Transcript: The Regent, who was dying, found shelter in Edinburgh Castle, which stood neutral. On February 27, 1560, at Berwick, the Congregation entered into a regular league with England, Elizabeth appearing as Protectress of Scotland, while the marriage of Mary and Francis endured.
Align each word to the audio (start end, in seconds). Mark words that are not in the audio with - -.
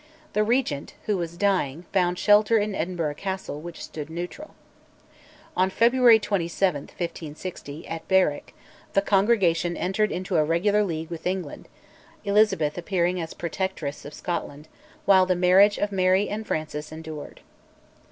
The 0.33 0.43
Regent, 0.43 0.95
who 1.05 1.15
was 1.15 1.37
dying, 1.37 1.85
found 1.93 2.17
shelter 2.17 2.57
in 2.57 2.73
Edinburgh 2.73 3.13
Castle, 3.13 3.61
which 3.61 3.83
stood 3.83 4.09
neutral. 4.09 4.55
On 5.55 5.69
February 5.69 6.17
27, 6.17 6.81
1560, 6.85 7.87
at 7.87 8.07
Berwick, 8.07 8.55
the 8.93 9.03
Congregation 9.03 9.77
entered 9.77 10.11
into 10.11 10.37
a 10.37 10.43
regular 10.43 10.83
league 10.83 11.11
with 11.11 11.27
England, 11.27 11.67
Elizabeth 12.25 12.79
appearing 12.79 13.21
as 13.21 13.35
Protectress 13.35 14.03
of 14.03 14.15
Scotland, 14.15 14.67
while 15.05 15.27
the 15.27 15.35
marriage 15.35 15.77
of 15.77 15.91
Mary 15.91 16.27
and 16.29 16.47
Francis 16.47 16.91
endured. 16.91 17.41